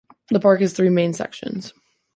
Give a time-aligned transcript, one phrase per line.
[0.31, 1.73] The park has three main sections.